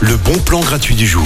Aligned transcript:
Le 0.00 0.16
bon 0.16 0.38
plan 0.38 0.60
gratuit 0.60 0.94
du 0.94 1.06
jour. 1.06 1.24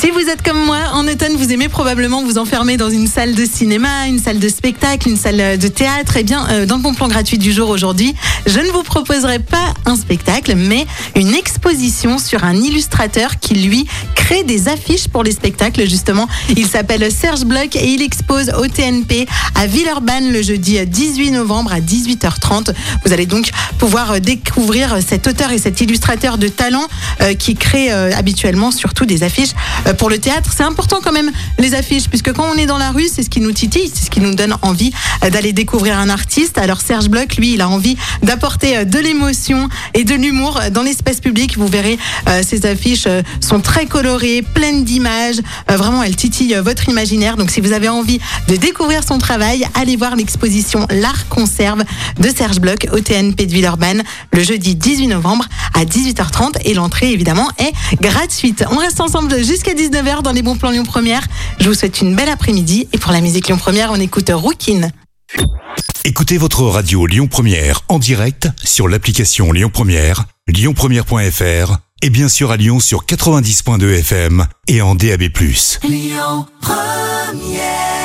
Si 0.00 0.10
vous 0.10 0.20
êtes 0.20 0.42
comme 0.42 0.64
moi, 0.64 0.78
en 0.92 1.06
automne, 1.06 1.36
vous 1.36 1.52
aimez 1.52 1.68
probablement 1.68 2.22
vous 2.22 2.38
enfermer 2.38 2.76
dans 2.76 2.90
une 2.90 3.06
salle 3.06 3.34
de 3.34 3.44
cinéma, 3.44 4.06
une 4.08 4.18
salle 4.18 4.38
de 4.38 4.48
spectacle, 4.48 5.08
une 5.08 5.16
salle 5.16 5.58
de 5.58 5.68
théâtre. 5.68 6.14
Eh 6.16 6.22
bien, 6.22 6.46
euh, 6.50 6.66
dans 6.66 6.76
le 6.76 6.82
bon 6.82 6.94
plan 6.94 7.08
gratuit 7.08 7.38
du 7.38 7.52
jour 7.52 7.70
aujourd'hui, 7.70 8.14
je 8.46 8.58
ne 8.58 8.70
vous 8.70 8.82
proposerai 8.82 9.38
pas 9.38 9.74
un 9.84 9.96
spectacle, 9.96 10.54
mais 10.56 10.86
une 11.14 11.34
exposition 11.34 12.18
sur 12.18 12.44
un 12.44 12.54
illustrateur 12.54 13.38
qui, 13.38 13.54
lui, 13.54 13.86
crée 14.14 14.42
des 14.42 14.68
affiches 14.68 15.08
pour 15.08 15.22
les 15.22 15.32
spectacles, 15.32 15.88
justement. 15.88 16.28
Il 16.56 16.66
s'appelle 16.66 17.10
Serge 17.10 17.44
Bloch 17.44 17.76
et 17.76 17.88
il 17.88 18.02
expose 18.02 18.50
au 18.58 18.66
TNP 18.66 19.26
à 19.54 19.66
Villeurbanne 19.66 20.32
le 20.32 20.42
jeudi 20.42 20.84
18 20.84 21.30
novembre 21.32 21.72
à 21.72 21.80
18h30. 21.80 22.72
Vous 23.04 23.12
allez 23.12 23.26
donc 23.26 23.50
pouvoir 23.78 24.20
découvrir 24.20 24.98
cet 25.06 25.26
auteur 25.26 25.52
et 25.52 25.58
cet 25.58 25.80
illustrateur 25.80 26.38
de 26.38 26.48
talent 26.48 26.82
euh, 26.82 26.95
qui 27.38 27.54
crée 27.54 27.92
euh, 27.92 28.10
habituellement 28.16 28.70
surtout 28.70 29.06
des 29.06 29.22
affiches 29.22 29.52
euh, 29.86 29.94
pour 29.94 30.10
le 30.10 30.18
théâtre. 30.18 30.52
C'est 30.56 30.62
important 30.62 30.98
quand 31.02 31.12
même 31.12 31.30
les 31.58 31.74
affiches 31.74 32.08
puisque 32.08 32.32
quand 32.32 32.48
on 32.52 32.56
est 32.56 32.66
dans 32.66 32.78
la 32.78 32.90
rue, 32.90 33.08
c'est 33.12 33.22
ce 33.22 33.30
qui 33.30 33.40
nous 33.40 33.52
titille, 33.52 33.90
c'est 33.92 34.06
ce 34.06 34.10
qui 34.10 34.20
nous 34.20 34.34
donne 34.34 34.56
envie 34.62 34.92
d'aller 35.30 35.52
découvrir 35.52 35.98
un 35.98 36.08
artiste. 36.08 36.58
Alors 36.58 36.80
Serge 36.80 37.08
Bloch, 37.08 37.36
lui, 37.36 37.54
il 37.54 37.60
a 37.60 37.68
envie 37.68 37.96
d'apporter 38.22 38.84
de 38.84 38.98
l'émotion 38.98 39.68
et 39.94 40.04
de 40.04 40.14
l'humour 40.14 40.60
dans 40.70 40.82
l'espace 40.82 41.20
public. 41.20 41.56
Vous 41.58 41.66
verrez, 41.66 41.98
ces 42.42 42.66
affiches 42.66 43.08
sont 43.40 43.60
très 43.60 43.86
colorées, 43.86 44.42
pleines 44.42 44.84
d'images. 44.84 45.40
Vraiment, 45.68 46.02
elles 46.02 46.16
titillent 46.16 46.56
votre 46.62 46.88
imaginaire. 46.88 47.36
Donc 47.36 47.50
si 47.50 47.60
vous 47.60 47.72
avez 47.72 47.88
envie 47.88 48.20
de 48.48 48.56
découvrir 48.56 49.02
son 49.04 49.18
travail, 49.18 49.66
allez 49.74 49.96
voir 49.96 50.16
l'exposition 50.16 50.86
L'Art 50.90 51.28
Conserve 51.28 51.84
de 52.18 52.28
Serge 52.28 52.60
Bloch 52.60 52.86
au 52.92 53.00
TNP 53.00 53.46
de 53.46 53.52
Villeurbanne 53.52 54.02
le 54.32 54.42
jeudi 54.42 54.74
18 54.74 55.08
novembre 55.08 55.46
à 55.74 55.84
18h30 55.84 56.56
et 56.64 56.74
l'entrée 56.86 57.10
évidemment 57.10 57.50
est 57.58 57.72
gratuite. 58.00 58.64
On 58.70 58.76
reste 58.76 59.00
ensemble 59.00 59.42
jusqu'à 59.42 59.74
19h 59.74 60.22
dans 60.22 60.30
les 60.30 60.42
bons 60.42 60.54
plans 60.54 60.70
Lyon 60.70 60.84
Première. 60.84 61.26
Je 61.58 61.68
vous 61.68 61.74
souhaite 61.74 62.00
une 62.00 62.14
belle 62.14 62.28
après-midi 62.28 62.86
et 62.92 62.98
pour 62.98 63.10
la 63.10 63.20
musique 63.20 63.48
Lyon 63.48 63.58
Première, 63.58 63.90
on 63.90 63.96
écoute 63.96 64.30
Rookin. 64.32 64.90
Écoutez 66.04 66.38
votre 66.38 66.62
radio 66.62 67.06
Lyon 67.06 67.26
Première 67.26 67.80
en 67.88 67.98
direct 67.98 68.48
sur 68.62 68.86
l'application 68.86 69.50
Lyon 69.50 69.68
Première, 69.72 70.26
lyonpremière.fr 70.46 71.78
et 72.02 72.10
bien 72.10 72.28
sûr 72.28 72.52
à 72.52 72.56
Lyon 72.56 72.78
sur 72.78 73.04
90.2 73.04 73.98
FM 73.98 74.46
et 74.68 74.80
en 74.80 74.94
DAB+. 74.94 75.24
Lyon 75.82 76.46
Première 76.60 77.95